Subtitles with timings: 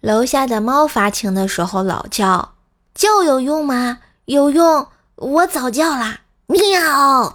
[0.00, 2.54] 楼下的猫发情的时候老叫，
[2.94, 3.98] 叫有用吗？
[4.24, 7.34] 有用，我早叫啦，喵。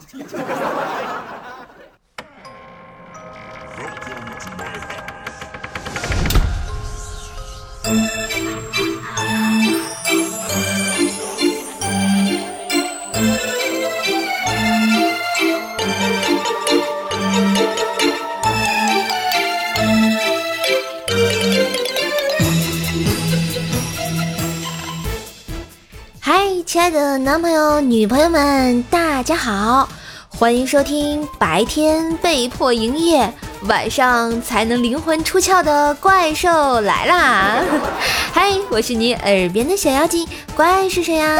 [26.65, 29.87] 亲爱的男朋友、女朋友们，大家好，
[30.29, 33.31] 欢迎收听白天被迫营业，
[33.67, 37.63] 晚上才能灵魂出窍的怪兽来啦！
[38.33, 41.37] 嗨，我是你耳边的小妖精，怪是谁呀？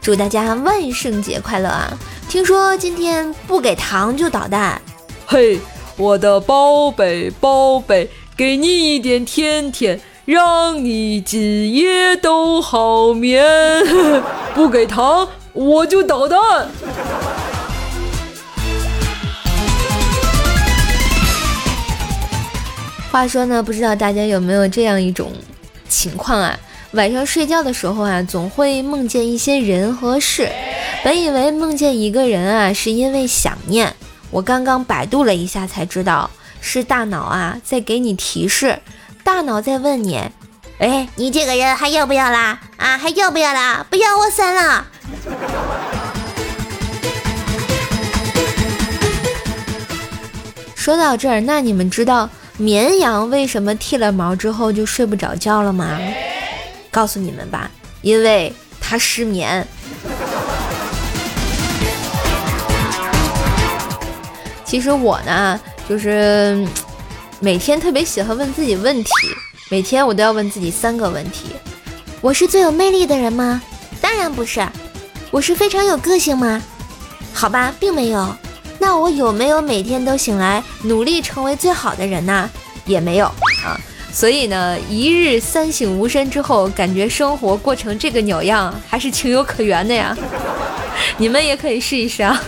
[0.00, 1.92] 祝大家万圣节快乐啊！
[2.26, 4.80] 听说今天不给糖就捣蛋，
[5.26, 5.60] 嘿，
[5.98, 10.00] 我的宝贝宝贝，给你一点甜甜。
[10.26, 13.44] 让你今夜都好眠，
[14.54, 16.40] 不给糖我就捣蛋。
[23.12, 25.30] 话说呢，不知道大家有没有这样一种
[25.90, 26.58] 情况啊？
[26.92, 30.50] 晚上睡觉的时候啊，总会梦见一些人和事。
[31.04, 33.94] 本以为梦见一个人啊，是因为想念，
[34.30, 36.30] 我刚刚百度了一下才知道，
[36.62, 38.78] 是大脑啊在给你提示。
[39.24, 40.20] 大脑在问你
[40.78, 42.60] ：“哎，你这个人还要不要啦？
[42.76, 43.84] 啊，还要不要啦？
[43.88, 44.86] 不要我删了。”
[50.76, 55.98] 说到这儿，那你们知道绵羊为什么剃了毛之后就睡不着觉了吗？
[56.90, 57.70] 告诉你们吧，
[58.02, 59.66] 因为它失眠。
[64.66, 65.58] 其实我呢，
[65.88, 66.62] 就是。
[67.44, 69.10] 每天特别喜欢问自己问题，
[69.70, 71.48] 每天我都要问自己三个问题：
[72.22, 73.60] 我是最有魅力的人吗？
[74.00, 74.66] 当然不是。
[75.30, 76.62] 我是非常有个性吗？
[77.34, 78.34] 好吧，并没有。
[78.78, 82.48] 那我有没有每天都醒来努力成为最好的人呢？
[82.86, 83.78] 也没有啊。
[84.10, 90.16] 所以呢，一日三省吾身之后，感觉生活过成这个鸟样，还是情有可原的呀。
[91.18, 92.42] 你们也可以试一试啊。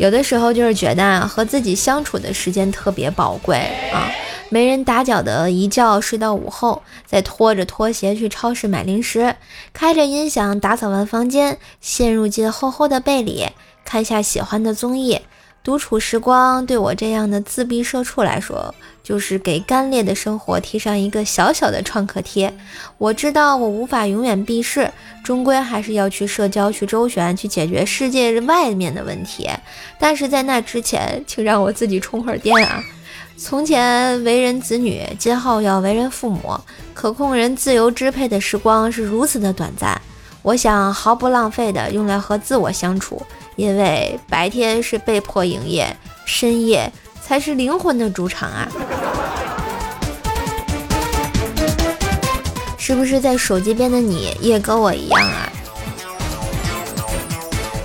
[0.00, 3.58] 有的时候就是觉得啊，和自己相处的时间特别宝贵
[3.92, 4.08] 啊，
[4.48, 9.36] 没人打搅的一觉睡到午后，再拖着拖鞋去超市买零食，
[9.74, 13.46] 开着音响打扫完房间，陷入进厚厚的被里，
[13.84, 15.20] 看下喜欢的综艺。
[15.62, 22.52] 独处时光对我这样的自闭社畜来说，就是给干裂的生活贴上一个小小的创可贴。
[22.96, 24.90] 我知道我无法永远避世，
[25.22, 29.50] 终归还是要去社交、去周旋、去解决世界外面的问题。
[29.98, 32.82] 但是在那之前，请让我自己充会儿电啊！
[33.36, 36.58] 从前为人子女，今后要为人父母，
[36.94, 40.00] 可控人自由支配的时光是如此的短暂，
[40.42, 43.20] 我想毫不浪费的用来和自我相处。
[43.56, 46.90] 因为白天是被迫营业，深夜
[47.22, 48.66] 才是灵魂的主场啊！
[52.78, 55.52] 是不是在手机边的你也跟我一样啊？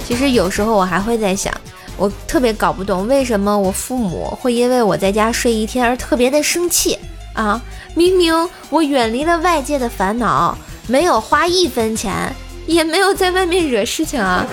[0.07, 1.53] 其实有时候我还会在想，
[1.97, 6.97] 我特别搞不懂为什么我父母会因为我在家睡一天而特别的生气
[7.33, 7.61] 啊！
[7.95, 12.33] 明明我远离了外界的烦恼，没有花一分钱。
[12.67, 14.45] 也没有在外面惹事情啊，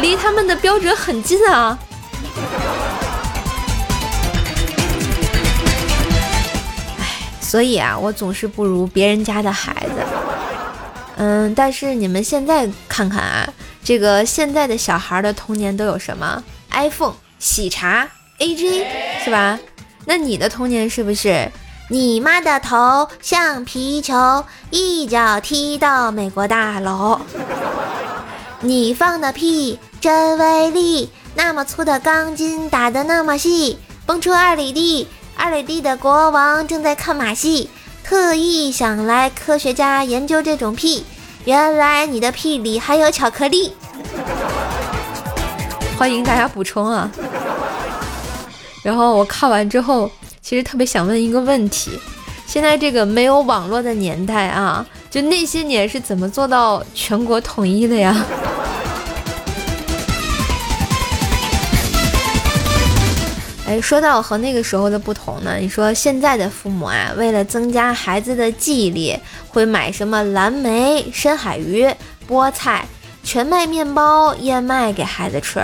[0.00, 1.78] 离他们的标准很近啊。
[6.98, 7.04] 唉，
[7.40, 10.04] 所以啊，我总是不如别人家的孩子。
[11.16, 13.48] 嗯，但是你们现在看看啊，
[13.82, 18.06] 这个现在的小孩的童年都有什么？iPhone、喜茶、
[18.38, 18.84] AJ，
[19.24, 19.58] 是吧？
[20.04, 21.50] 那你的童年是不是？
[21.88, 27.20] 你妈的头像皮球，一脚踢到美国大楼。
[28.60, 35.06] 你放的屁真威力，那么粗的钢筋打得那么细，蹦出二里地。
[35.36, 37.70] 二里地的国王正在看马戏，
[38.02, 41.04] 特意想来科学家研究这种屁。
[41.44, 43.72] 原来你的屁里还有巧克力。
[45.96, 47.08] 欢迎大家补充啊！
[48.82, 50.10] 然后我看完之后。
[50.48, 51.90] 其实特别想问一个问题：
[52.46, 58.24] 现在这个没有网络的年代啊，就那些年是怎么做到全国统一的呀？
[63.66, 71.92] 哎，说到和那个时候的不同呢，你说现在的父母啊，为了增加孩子的记忆力，会买什么蓝莓、深海鱼、
[72.28, 72.86] 菠菜、
[73.24, 75.60] 全麦面包、燕麦给孩子吃。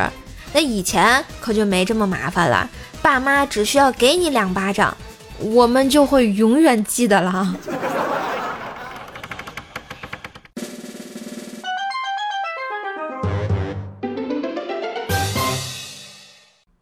[0.52, 2.69] 那以前可就没这么麻烦了。
[3.03, 4.97] 爸妈只需要给你两巴掌，
[5.39, 7.57] 我们就会永远记得了。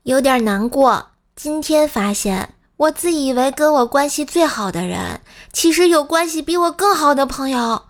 [0.02, 5.22] 有点难过，今天发现我自以为跟我关系最好的人，
[5.52, 7.84] 其实有关系比我更好的朋友，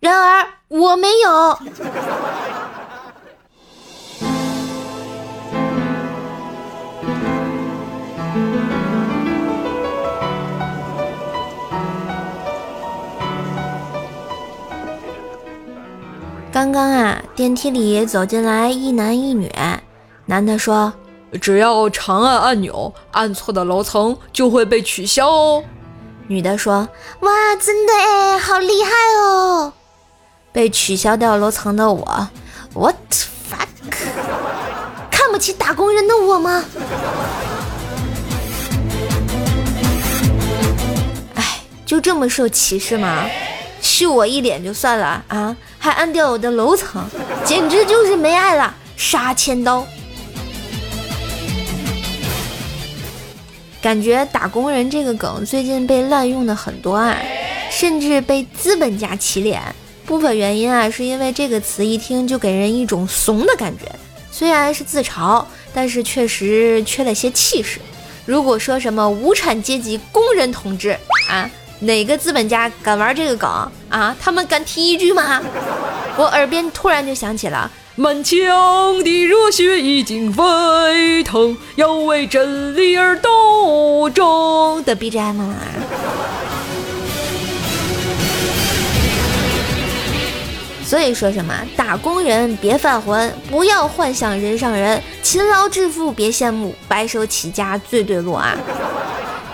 [0.00, 1.58] 然而我没有。
[16.62, 19.50] 刚刚啊，电梯里走进来一男一女。
[20.26, 20.92] 男的说
[21.42, 25.64] ：“只要长按按钮，按错的楼层就会被取消哦。”
[26.28, 26.88] 女的说
[27.18, 27.30] ：“哇，
[27.60, 29.72] 真的哎，好厉害哦！”
[30.52, 32.28] 被取消掉楼层的我
[32.74, 33.66] ，What fuck？
[35.10, 36.64] 看不起打工人的我吗？
[41.34, 43.26] 哎，就这么受歧视吗？
[43.80, 47.04] 秀我一脸就算了啊，还按掉我的楼层，
[47.44, 48.72] 简直就是没爱了！
[48.96, 49.84] 杀千刀！
[53.82, 57.18] 感觉打工人这个梗最近被滥用的很多啊，
[57.68, 59.60] 甚至被资本家起脸。
[60.06, 63.90] 部分原因啊，是因为这个词一听就给人一种怂的感觉，
[64.30, 65.44] 虽然是自嘲，
[65.74, 67.80] 但是确实缺了些气势。
[68.24, 70.96] 如果说什么无产阶级工人同志
[71.28, 71.50] 啊。
[71.82, 73.50] 哪个资本家敢玩这个梗
[73.88, 74.14] 啊？
[74.20, 75.42] 他们敢提一句吗？
[76.16, 78.38] 我耳边突然就响起了满腔
[79.02, 85.56] 的热血已经沸腾，要为真理而斗争的 BGM 啊。
[90.86, 98.56] 所以说什么打工人别犯浑，不要幻想人上人，勤劳致富别羡慕，白手起家最对路啊。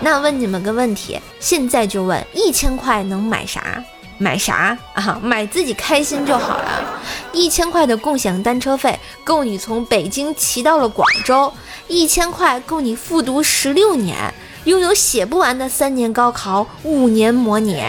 [0.01, 3.83] 那问你们个问题，现在就问，一千块能买啥？
[4.17, 5.19] 买啥啊？
[5.21, 6.99] 买自己开心就好了。
[7.31, 11.51] 一千块的共享单车费够你从北京骑到了广州，
[11.87, 14.33] 一千块够你复读十六年，
[14.65, 17.81] 拥有写不完的三年高考、五年模拟，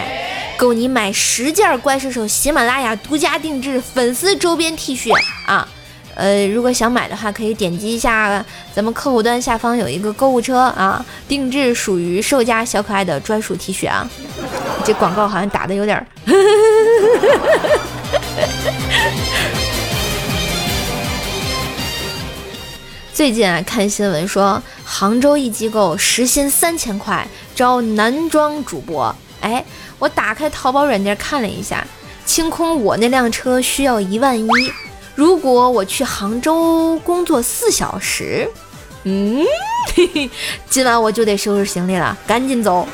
[0.57, 5.11] 够你买十件怪兽手喜马拉雅独家定制粉丝周边 T 恤
[5.45, 5.67] 啊。
[6.15, 8.43] 呃，如果想买的话，可以点击一下
[8.73, 14.09] 咱们客户端下方有一个购物车啊，定制属于售价小可爱的专属 T 恤啊。
[14.83, 16.05] 这广告好像打的有点。
[23.13, 29.15] 最近啊，看新闻说杭州一机构时薪三千块招男装主播。
[29.41, 29.63] 哎，
[29.99, 31.85] 我打开淘宝软件看了一下，
[32.25, 34.47] 清空我那辆车需要一万一。
[35.21, 38.49] 如果我去杭州工作四小时，
[39.03, 39.45] 嗯，
[39.95, 40.27] 嘿嘿，
[40.67, 42.87] 今晚我就得收拾行李了，赶紧走。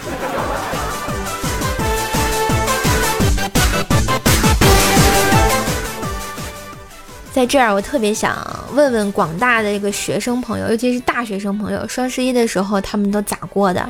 [7.31, 8.37] 在这儿，我特别想
[8.73, 13.89] 问问广大的这个学生朋友，尤其是大学生朋友，双十一的时候他们都咋过的？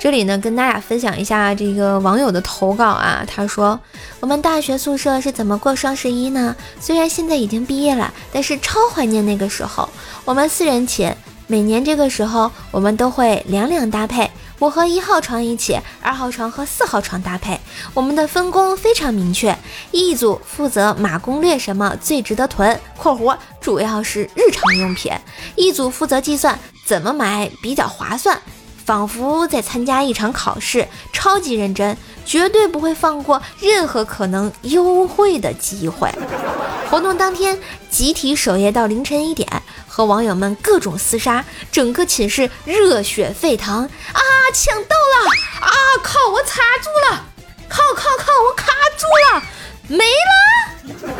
[0.00, 3.24] 这里呢，跟大家分享一下这个网友的投稿啊。
[3.26, 3.78] 他说
[4.20, 6.54] ：“我们大学宿舍是怎么过双十一呢？
[6.78, 9.88] 虽然现在已经毕业了，但是超怀念那个时候。
[10.24, 11.12] 我们四人寝，
[11.48, 14.30] 每年这个时候我们都会两两搭配，
[14.60, 17.58] 我和一号床一起，二号床和四号床搭配。
[17.92, 19.58] 我们的分工非常明确，
[19.90, 25.12] 一组负责马攻略什么最值得囤（括弧主要是日常用品），
[25.56, 28.40] 一组负责计算怎么买比较划算。”
[28.88, 36.10] 仿佛在参加一场考试，超级认真，绝对不会放过任何可能优惠的机会。
[36.88, 39.46] 活动当天，集体守夜到凌晨一点，
[39.86, 44.20] 和网友们各种厮杀，整个寝室热血沸腾啊！
[44.54, 45.28] 抢到了
[45.60, 45.68] 啊！
[46.02, 46.30] 靠！
[46.30, 47.26] 我卡住了！
[47.68, 48.32] 靠靠靠！
[48.48, 49.42] 我卡住了！
[49.88, 51.12] 没了！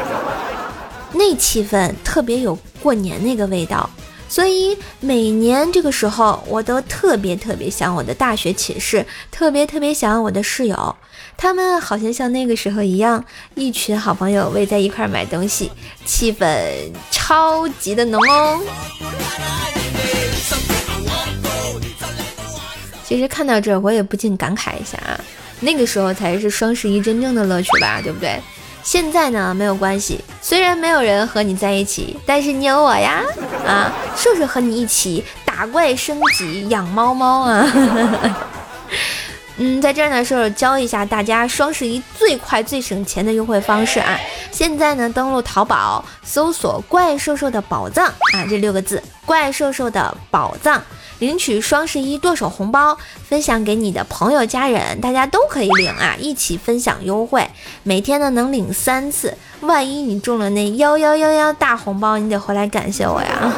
[1.13, 3.91] 那气氛特别有过年那个味道。
[4.29, 10.97] 所以每年这个时候，我都特别特别想我的大学寝室，特别特别想我的室友，
[11.37, 15.73] 他们好像像那个时候一样，一群好朋友围在一块买东西，
[16.05, 16.47] 气氛
[17.11, 18.61] 超级的浓哦。
[23.03, 25.19] 其实看到这，我也不禁感慨一下啊，
[25.61, 28.39] 那个时候才是双十一真正的乐趣吧，对不对？
[28.83, 33.23] 现在呢没有关系，虽然没有人和你在一起，但是你有我呀！
[33.67, 37.67] 啊，瘦瘦和你一起打怪升级养猫猫啊！
[39.61, 44.19] 嗯，在这儿呢，瘦瘦教一下大家双十一最快最省钱的优惠方式啊！
[44.53, 50.81] 现在呢，登录淘宝搜索“怪兽兽的宝藏”啊，这六个字“怪兽兽的宝藏”，
[51.19, 52.97] 领取双十一剁手红包，
[53.29, 57.49] 分享给你的朋友家人，大家都可以领啊，一起分享优惠。
[57.83, 63.53] 每天呢能领三次，万一你中了那幺幺幺幺大红包，你得回来感谢我呀。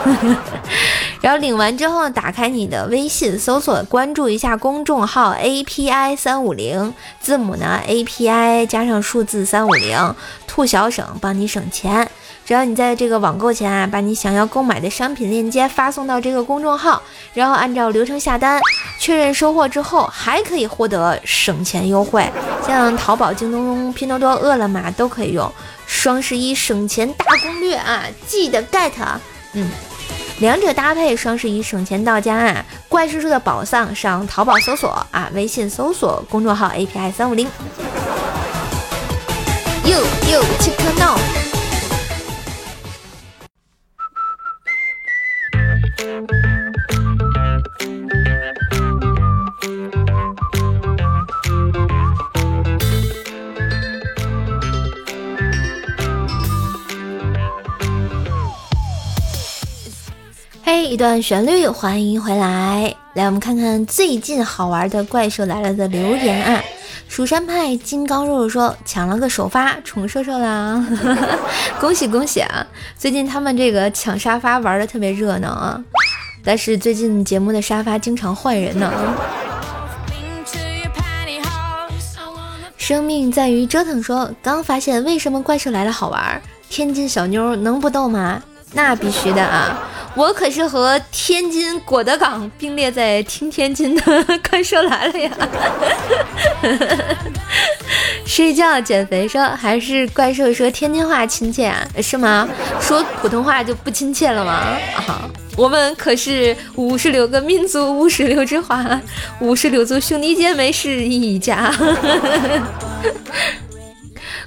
[1.20, 10.14] 然后领完之后，打开你的微信，搜索关注一下公众号 API 三五零，字母呢 API 加上数字三五零，
[10.46, 12.10] 兔小省帮你省钱。
[12.50, 17.00] 只要你在这个网购前啊，把你想要购买的商品链接发送到这个公众号，
[17.32, 18.60] 然后按照流程下单，
[18.98, 22.28] 确认收货之后，还可以获得省钱优惠。
[22.66, 25.48] 像淘宝、京东、拼多多、饿了么都可以用
[25.86, 28.90] 双十一省钱大攻略啊，记得 get，
[29.52, 29.70] 嗯。
[30.40, 32.64] 两者搭配，双十一省钱到家啊！
[32.88, 37.46] 怪叔叔的宝藏，上淘宝搜索啊，微信搜索公众号 API 三五零。
[39.84, 40.00] 哟
[40.32, 40.72] 哟，切
[60.70, 60.82] 克闹。
[60.82, 62.94] 一段旋律，欢迎回来。
[63.14, 66.62] 来，我们看看最近好玩的怪兽来了的留言啊！
[67.08, 70.84] 蜀山派金刚肉肉说抢了个首发，宠兽兽啦！
[71.80, 72.64] 恭喜恭喜啊！
[72.96, 75.82] 最近他们这个抢沙发玩的特别热闹啊，
[76.44, 78.92] 但是最近节目的沙发经常换人呢。
[82.76, 88.40] 生命在于折腾说刚发现为什么怪兽来了好玩，天津小妞能不逗吗？
[88.72, 89.82] 那必须的啊！
[90.14, 95.30] 我可是和天津果德港并列在听天津的怪兽来了呀！
[98.26, 101.86] 睡觉减肥说还是怪兽说天津话亲切啊？
[102.02, 102.48] 是吗？
[102.80, 104.52] 说普通话就不亲切了吗？
[104.96, 105.28] 啊！
[105.56, 109.00] 我们可是五十六个民族，五十六枝花，
[109.40, 111.72] 五十六族兄弟姐妹是一家。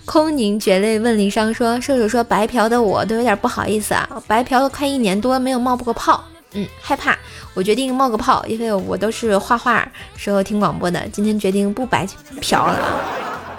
[0.06, 7.18] 空凝绝泪问离殇说：“射手说白嫖的我都有点不好意思啊，白嫖了快一年多没有冒过泡，嗯，害怕。
[7.54, 12.08] 我决定冒个泡，因为我都是画画时候听广播的，今天决定不白
[12.42, 12.78] 嫖了。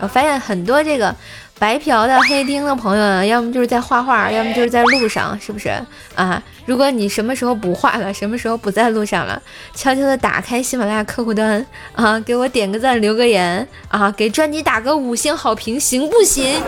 [0.00, 1.14] 我发现很多这个。”
[1.56, 5.70] 白嫖的黑丁的朋友，要么就是在画画，要么就是在路上，是不是
[6.16, 6.42] 啊？
[6.66, 9.40] 如果你什么时候不画了，什么时候不在路上了，
[9.74, 16.60] 悄悄的打开喜马拉雅客户端啊，给我点个赞，留个言啊，给专辑打个五星好评，行不行？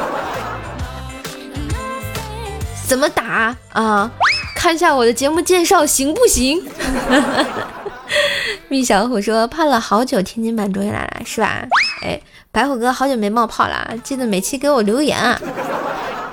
[2.87, 4.11] 怎么打啊？
[4.55, 6.62] 看一下我的节目介绍，行不行？
[8.69, 11.67] 蜜小虎说盼了好久，天津版终于来了，是吧？
[12.03, 12.21] 哎。
[12.53, 15.38] 白虎哥好久没冒泡了，记得每期给我留言啊！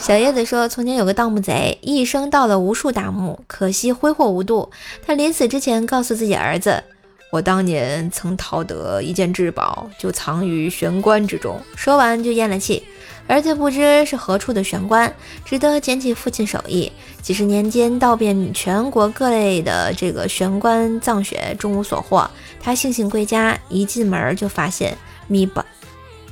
[0.03, 4.69] 小叶子说，从前有个盗墓贼，一生盗了无数大墓，可惜挥霍无度。
[5.07, 6.83] 他临死之前告诉自己儿子
[7.31, 12.83] ：“我当年曾淘得一件至宝，就藏于玄关之中。”说完就咽了气。
[13.27, 16.91] 儿子不知是何处的玄关，只得捡起父亲手艺，
[17.21, 22.29] 几十年间盗遍全国各类的这个玄关藏穴，终无所获。
[22.59, 25.63] 他悻悻归家，一进门就发现密宝。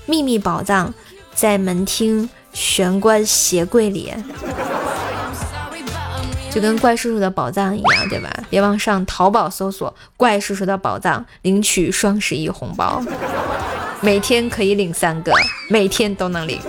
[0.06, 0.94] 秘密宝藏
[1.34, 4.14] 在门厅玄关鞋柜里，
[6.52, 8.30] 就跟怪叔叔的宝藏一样，对吧？
[8.50, 13.02] 别忘上淘宝搜索“怪叔叔的宝藏”，领取双十一红包，
[14.02, 15.32] 每天可以领三个，
[15.70, 16.60] 每天都能领。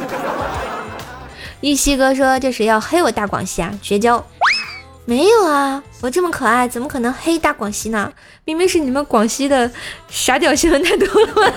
[1.61, 3.73] 玉溪哥说：“这是要黑我大广西啊？
[3.83, 4.25] 绝交！
[5.05, 8.12] 没有啊，我这么可爱，怎么可能黑大广西呢？
[8.45, 9.71] 明明是你们广西的
[10.09, 11.53] 傻屌新闻太多了。”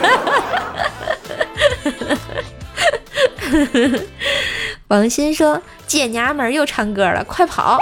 [4.89, 7.79] 王鑫说：“姐娘们又唱歌了，快跑！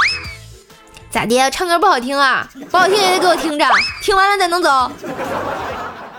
[1.10, 1.50] 咋的？
[1.52, 2.50] 唱歌不好听啊？
[2.72, 3.66] 不好听也得给我听着，
[4.02, 4.92] 听完了才能走。”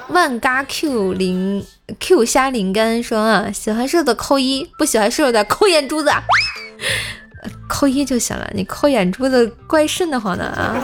[0.09, 1.65] 万嘎 Q 零
[1.99, 6.13] Q 虾灵干说：“啊，喜欢瘦的扣一，不喜欢瘦的扣眼珠子，
[7.69, 8.49] 扣一就行了。
[8.55, 10.77] 你扣眼珠子怪瘆得慌的啊，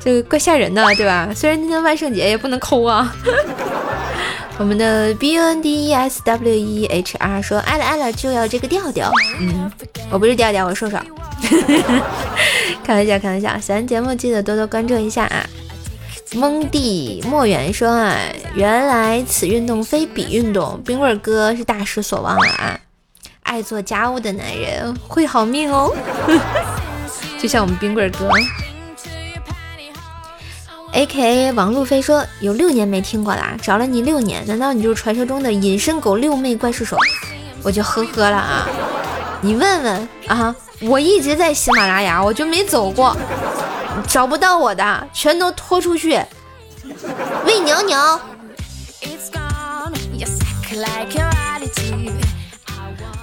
[0.00, 1.28] 这怪吓人的，对吧？
[1.34, 3.14] 虽然今天万圣节也不能抠啊。”
[4.58, 9.10] 我们的 B N D E S W E H R 说爱了爱了就要这个调调，
[9.40, 9.70] 嗯，
[10.10, 10.98] 我不是调调，我瘦瘦，
[12.82, 15.46] 开玩笑开玩笑，喜欢节目记得多多关注一下啊。
[16.34, 18.16] 蒙蒂莫远说啊，
[18.54, 22.80] 原来此运动非彼运动，冰棍哥是大失所望了啊。
[23.44, 25.94] 爱做家务的男人会好命哦，
[27.40, 28.28] 就像我们冰棍哥。
[30.92, 36.96] A K A 王路飞说有六年没听过啦，找了你六年，难道你就是传说中的隐身狗六妹怪兽手？
[37.62, 38.66] 我就呵呵了啊！
[39.40, 43.16] 你问问啊，我一直在喜马拉雅，我就没走过，
[44.06, 46.20] 找不到我的，全都拖出去
[47.44, 47.98] 喂牛牛。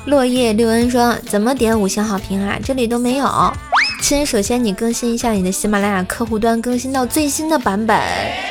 [0.06, 2.60] 落叶六恩说：“怎么点五星好评啊？
[2.64, 3.26] 这里都没有。
[4.06, 8.00] 亲，首先你更新一下你的喜马拉雅客户端，更新到最新的版本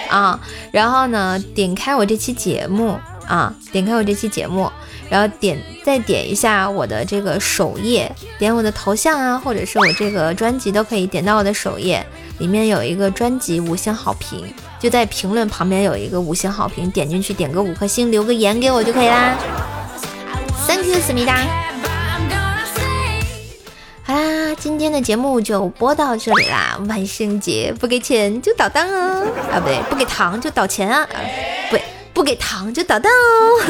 [0.08, 0.40] 啊。
[0.72, 4.68] 然后呢，点开我这期节目啊，点开我这期节目，
[5.08, 12.04] 然后点再点一下我的这个首页，点我的头像啊，或者是我这个专辑都可以点到我的首页，
[12.38, 19.38] 里面有一个专辑五星好评，就在评论旁边有一个五星好评，点进去点个五颗星，留个言给我就可以啦。”
[20.66, 21.63] Thank you，思密达。
[24.64, 26.80] 今天的节目就播到这里啦。
[26.88, 31.20] 万圣节不给钱就捣蛋哦，啊不对，不给糖就捣钱啊，啊
[31.68, 31.82] 不对
[32.14, 33.60] 不给糖就捣蛋哦。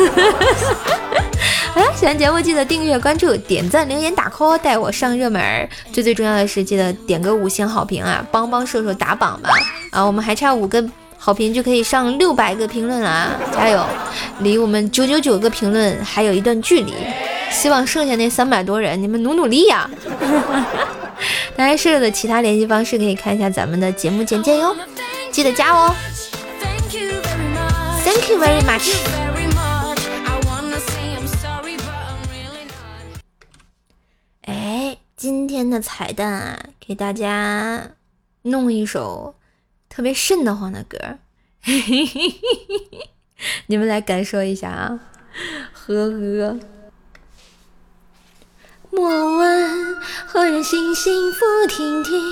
[1.75, 5.69] 好啦，喜欢节目记得订阅、关注、点赞、留言、打 call，带我上热门。
[5.93, 9.51] 最最重要的是，记得点个五星好评啊，帮帮射手打榜吧。
[9.91, 10.89] 啊，我们还差五个。
[11.17, 13.31] 好评就可以上六百个评论了啊！
[13.51, 13.83] 加油，
[14.41, 16.93] 离我们九九九个评论还有一段距离。
[17.55, 19.89] 希望剩下那三百多人，你们努努力呀！
[21.57, 24.77] 当然，舍友的其他联系方式可以看一下咱们的节目简介哟，
[25.31, 25.95] 记得加哦。
[28.05, 28.95] Thank you very much。
[34.43, 37.93] 哎，今天的彩蛋啊，给大家
[38.43, 39.37] 弄一首。
[39.89, 40.99] 特别瘆得慌的歌，
[43.69, 44.99] 你们来感受一下啊！
[45.73, 46.59] 呵呵。
[48.97, 52.23] 莫问何人心心复亭亭，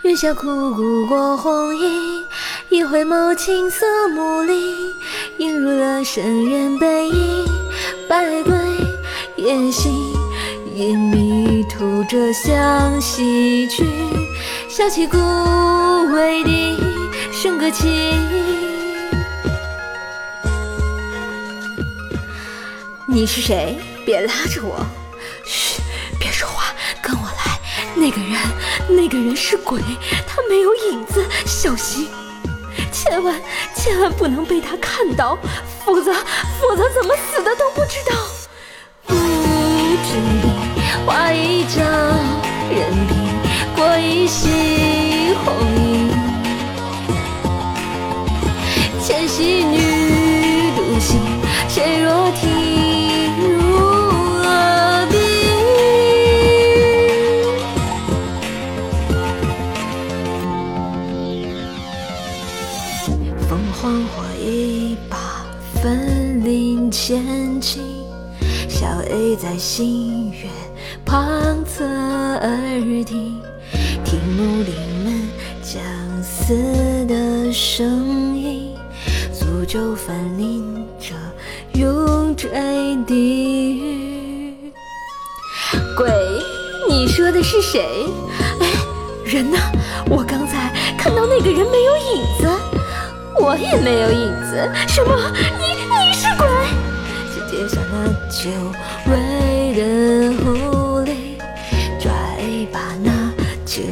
[0.00, 2.24] 月下枯骨过红衣。
[2.70, 4.94] 一回眸青色幕里，
[5.36, 7.44] 映入了深渊背影。
[8.08, 8.54] 百归
[9.36, 9.92] 雁行，
[10.74, 13.84] 隐秘途者向西去。
[14.70, 15.18] 小起孤
[16.14, 16.76] 为笛，
[17.30, 18.14] 笙歌起。
[23.06, 23.78] 你是谁？
[24.06, 24.86] 别拉着我！
[25.44, 25.80] 嘘，
[26.18, 26.72] 别说话，
[27.02, 27.58] 跟我来。
[27.94, 28.38] 那个人，
[28.88, 29.80] 那个人是鬼，
[30.26, 32.08] 他没有影子，小心，
[32.92, 33.34] 千万
[33.74, 35.38] 千万不能被他看到，
[35.84, 36.12] 否则
[36.60, 38.16] 否则怎么死的都不知道。
[39.06, 40.50] 不知你
[41.06, 41.84] 画一张
[42.70, 43.14] 人皮。
[43.76, 45.54] 过一袭红
[63.80, 65.42] 凤凰花一把，
[65.80, 67.24] 分林千
[67.62, 67.78] 顷，
[68.68, 70.50] 小 A 在星月
[71.02, 73.40] 旁侧耳听。
[74.04, 75.22] 听木林们
[75.62, 75.80] 相
[76.22, 76.52] 思
[77.06, 78.74] 的声音，
[79.32, 81.14] 诅咒翻林者
[81.72, 82.50] 永坠
[83.06, 84.54] 地狱。
[85.96, 86.06] 鬼，
[86.86, 87.80] 你说的是谁？
[88.60, 88.66] 哎，
[89.24, 89.56] 人呢？
[90.10, 92.49] 我刚才看到那个人没有影子，
[93.40, 94.70] 我也没有影子。
[94.86, 95.16] 什么？
[95.58, 95.62] 你
[96.06, 96.46] 你是鬼？
[97.32, 97.96] 世界上那
[98.28, 98.50] 久
[99.06, 99.12] 违
[99.74, 99.80] 的
[100.42, 101.10] 狐狸。
[101.98, 103.32] 抓一把那
[103.64, 103.82] 救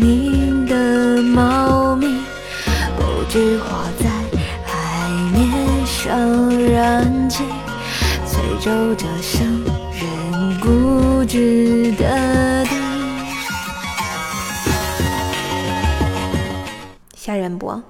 [0.00, 2.22] 命的猫咪，
[2.96, 4.04] 不知花在
[4.64, 6.16] 海面上
[6.72, 7.44] 燃起，
[8.26, 12.76] 催奏着生人固执的笛。
[17.16, 17.80] 吓人不？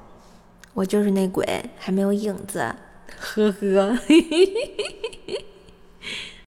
[0.74, 1.44] 我就是内鬼，
[1.78, 2.74] 还没有影子。
[3.18, 3.98] 呵呵。